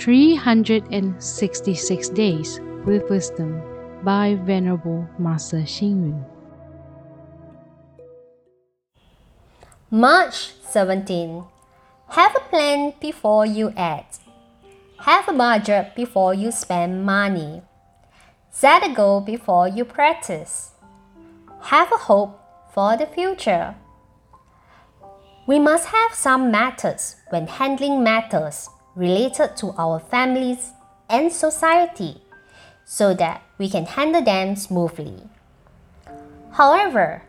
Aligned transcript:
366 0.00 2.08
Days 2.08 2.58
with 2.86 3.10
Wisdom 3.10 3.60
by 4.02 4.34
Venerable 4.34 5.06
Master 5.18 5.58
Xing 5.58 6.08
Yun. 6.08 6.24
March 9.90 10.54
17. 10.70 11.44
Have 12.08 12.34
a 12.34 12.40
plan 12.48 12.94
before 12.98 13.44
you 13.44 13.74
act. 13.76 14.20
Have 15.00 15.28
a 15.28 15.34
budget 15.34 15.94
before 15.94 16.32
you 16.32 16.50
spend 16.50 17.04
money. 17.04 17.60
Set 18.50 18.82
a 18.82 18.88
goal 18.94 19.20
before 19.20 19.68
you 19.68 19.84
practice. 19.84 20.70
Have 21.64 21.92
a 21.92 21.98
hope 21.98 22.40
for 22.72 22.96
the 22.96 23.04
future. 23.04 23.74
We 25.46 25.58
must 25.58 25.88
have 25.88 26.14
some 26.14 26.50
methods 26.50 27.16
when 27.28 27.48
handling 27.48 28.02
matters 28.02 28.70
related 28.94 29.56
to 29.58 29.74
our 29.78 30.00
families 30.00 30.72
and 31.08 31.32
society 31.32 32.20
so 32.84 33.14
that 33.14 33.42
we 33.58 33.68
can 33.68 33.86
handle 33.86 34.22
them 34.22 34.56
smoothly. 34.56 35.22
However, 36.52 37.22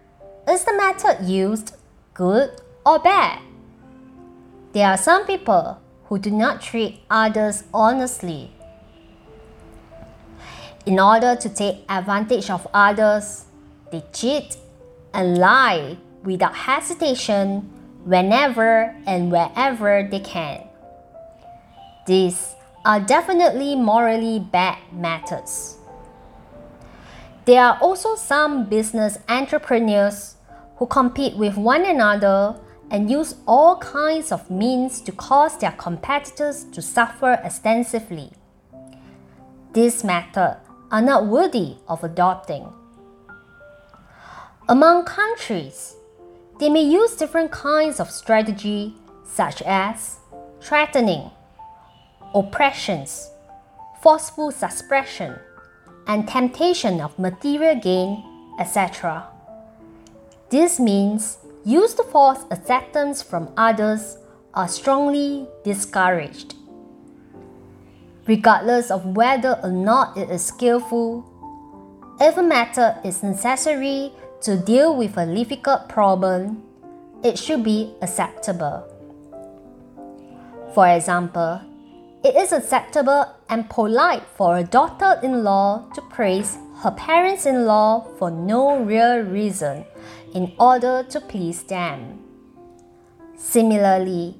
is 0.47 0.63
the 0.63 0.73
method 0.73 1.25
used 1.25 1.75
good 2.13 2.61
or 2.85 2.99
bad? 2.99 3.39
There 4.73 4.87
are 4.87 4.97
some 4.97 5.25
people 5.25 5.79
who 6.05 6.17
do 6.17 6.31
not 6.31 6.61
treat 6.61 7.01
others 7.09 7.63
honestly. 7.73 8.51
In 10.85 10.99
order 10.99 11.35
to 11.35 11.49
take 11.49 11.85
advantage 11.87 12.49
of 12.49 12.67
others, 12.73 13.45
they 13.91 14.03
cheat 14.13 14.57
and 15.13 15.37
lie 15.37 15.97
without 16.23 16.55
hesitation 16.55 17.69
whenever 18.03 18.95
and 19.05 19.31
wherever 19.31 20.07
they 20.09 20.19
can. 20.19 20.70
These 22.05 22.55
are 22.83 22.99
definitely 22.99 23.75
morally 23.75 24.39
bad 24.39 24.79
matters. 24.91 25.77
There 27.45 27.63
are 27.63 27.77
also 27.79 28.15
some 28.15 28.65
business 28.65 29.17
entrepreneurs 29.29 30.35
who 30.77 30.87
compete 30.87 31.35
with 31.35 31.57
one 31.57 31.85
another 31.85 32.55
and 32.89 33.09
use 33.09 33.35
all 33.47 33.77
kinds 33.77 34.31
of 34.31 34.49
means 34.49 34.99
to 35.01 35.11
cause 35.11 35.57
their 35.57 35.71
competitors 35.71 36.65
to 36.71 36.81
suffer 36.81 37.39
extensively. 37.43 38.31
These 39.73 40.03
methods 40.03 40.59
are 40.91 41.01
not 41.01 41.27
worthy 41.27 41.77
of 41.87 42.03
adopting. 42.03 42.67
Among 44.67 45.05
countries, 45.05 45.95
they 46.59 46.69
may 46.69 46.83
use 46.83 47.15
different 47.15 47.51
kinds 47.51 47.99
of 47.99 48.11
strategy 48.11 48.95
such 49.23 49.61
as 49.61 50.17
threatening, 50.59 51.31
oppressions, 52.33 53.29
forceful 54.01 54.51
suppression, 54.51 55.37
and 56.07 56.27
temptation 56.27 56.99
of 57.01 57.17
material 57.19 57.75
gain, 57.75 58.23
etc. 58.59 59.27
This 60.49 60.79
means 60.79 61.37
used 61.63 61.97
to 61.97 62.03
force 62.03 62.39
acceptance 62.51 63.21
from 63.21 63.53
others 63.55 64.17
are 64.53 64.67
strongly 64.67 65.47
discouraged. 65.63 66.55
Regardless 68.27 68.91
of 68.91 69.05
whether 69.15 69.59
or 69.63 69.71
not 69.71 70.17
it 70.17 70.29
is 70.29 70.43
skillful, 70.43 71.25
if 72.19 72.37
a 72.37 72.43
method 72.43 72.99
is 73.03 73.23
necessary 73.23 74.11
to 74.41 74.57
deal 74.57 74.95
with 74.95 75.17
a 75.17 75.25
difficult 75.25 75.87
problem, 75.87 76.63
it 77.23 77.37
should 77.37 77.63
be 77.63 77.93
acceptable. 78.01 78.83
For 80.73 80.87
example, 80.87 81.61
it 82.23 82.35
is 82.35 82.51
acceptable 82.51 83.25
and 83.49 83.69
polite 83.69 84.23
for 84.35 84.57
a 84.57 84.63
daughter 84.63 85.19
in 85.23 85.43
law 85.43 85.89
to 85.95 86.01
praise 86.01 86.57
her 86.83 86.91
parents 86.91 87.45
in 87.45 87.65
law 87.65 88.01
for 88.17 88.29
no 88.29 88.77
real 88.83 89.19
reason 89.19 89.85
in 90.33 90.51
order 90.59 91.03
to 91.09 91.19
please 91.19 91.63
them. 91.63 92.19
Similarly, 93.35 94.35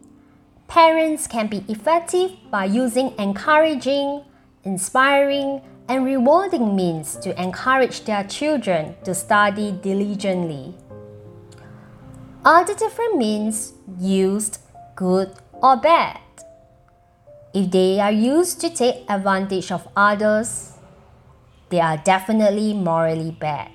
parents 0.68 1.28
can 1.28 1.48
be 1.48 1.66
effective 1.68 2.32
by 2.52 2.66
using 2.66 3.14
encouraging, 3.18 4.24
inspiring, 4.64 5.62
and 5.88 6.06
rewarding 6.06 6.76
means 6.76 7.16
to 7.18 7.42
encourage 7.42 8.06
their 8.06 8.24
children 8.24 8.96
to 9.04 9.14
study 9.14 9.72
diligently. 9.72 10.76
Are 12.46 12.64
the 12.64 12.76
different 12.76 13.18
means 13.18 13.74
used 14.00 14.60
good 14.96 15.34
or 15.52 15.78
bad? 15.78 16.20
If 17.54 17.70
they 17.72 18.00
are 18.00 18.12
used 18.12 18.62
to 18.62 18.70
take 18.70 19.04
advantage 19.10 19.72
of 19.72 19.88
others, 19.96 20.78
they 21.70 21.82
are 21.82 21.98
definitely 21.98 22.74
morally 22.74 23.32
bad. 23.32 23.72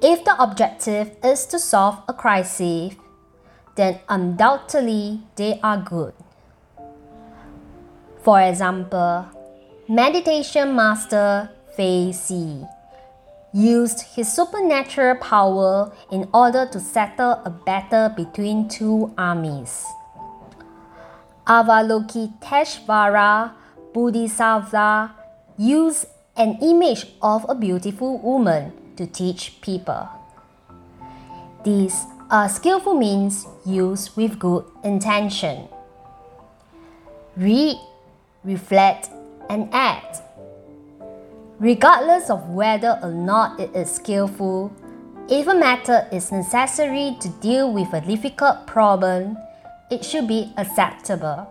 If 0.00 0.24
the 0.24 0.40
objective 0.42 1.12
is 1.22 1.44
to 1.46 1.58
solve 1.58 2.00
a 2.08 2.14
crisis, 2.14 2.94
then 3.76 4.00
undoubtedly 4.08 5.20
they 5.36 5.60
are 5.62 5.78
good. 5.78 6.14
For 8.22 8.40
example, 8.40 9.26
meditation 9.86 10.74
master 10.74 11.50
Fei 11.76 12.12
Si 12.12 12.64
used 13.52 14.00
his 14.16 14.32
supernatural 14.32 15.16
power 15.16 15.92
in 16.10 16.28
order 16.32 16.66
to 16.72 16.80
settle 16.80 17.42
a 17.44 17.50
battle 17.50 18.08
between 18.08 18.68
two 18.68 19.12
armies. 19.18 19.84
Avalokiteshvara 21.46 23.52
Bodhisattva 23.92 25.14
used 25.58 26.06
an 26.36 26.58
image 26.62 27.06
of 27.20 27.44
a 27.48 27.54
beautiful 27.54 28.18
woman 28.18 28.72
to 28.96 29.06
teach 29.06 29.60
people. 29.60 30.08
These 31.62 32.04
are 32.30 32.48
skillful 32.48 32.94
means 32.94 33.46
used 33.66 34.16
with 34.16 34.38
good 34.38 34.64
intention. 34.82 35.68
Read, 37.36 37.76
reflect, 38.42 39.10
and 39.50 39.68
act. 39.72 40.22
Regardless 41.58 42.30
of 42.30 42.48
whether 42.48 42.98
or 43.02 43.12
not 43.12 43.60
it 43.60 43.74
is 43.76 43.90
skillful, 43.90 44.72
if 45.28 45.46
a 45.46 45.54
method 45.54 46.08
is 46.10 46.32
necessary 46.32 47.16
to 47.20 47.28
deal 47.40 47.72
with 47.72 47.92
a 47.92 48.00
difficult 48.00 48.66
problem, 48.66 49.36
it 49.90 50.04
should 50.04 50.26
be 50.28 50.52
acceptable. 50.56 51.50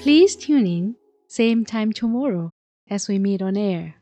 Please 0.00 0.36
tune 0.36 0.66
in, 0.66 0.96
same 1.28 1.64
time 1.64 1.92
tomorrow 1.92 2.50
as 2.88 3.08
we 3.08 3.18
meet 3.18 3.42
on 3.42 3.56
air. 3.56 3.96